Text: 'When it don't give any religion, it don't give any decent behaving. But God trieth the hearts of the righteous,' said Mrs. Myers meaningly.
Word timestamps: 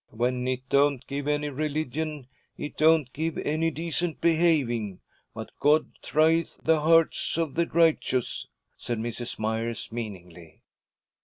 'When 0.09 0.47
it 0.47 0.67
don't 0.67 1.05
give 1.05 1.27
any 1.27 1.49
religion, 1.49 2.25
it 2.57 2.75
don't 2.75 3.13
give 3.13 3.37
any 3.37 3.69
decent 3.69 4.19
behaving. 4.19 4.99
But 5.35 5.51
God 5.59 5.91
trieth 6.01 6.57
the 6.63 6.79
hearts 6.81 7.37
of 7.37 7.53
the 7.53 7.67
righteous,' 7.67 8.47
said 8.77 8.97
Mrs. 8.97 9.37
Myers 9.37 9.91
meaningly. 9.91 10.63